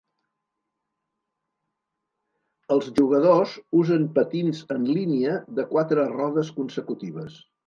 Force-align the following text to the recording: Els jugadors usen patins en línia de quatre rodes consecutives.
Els 2.77 2.87
jugadors 3.01 3.53
usen 3.81 4.09
patins 4.17 4.63
en 4.77 4.89
línia 4.97 5.37
de 5.61 5.69
quatre 5.77 6.09
rodes 6.17 6.53
consecutives. 6.59 7.39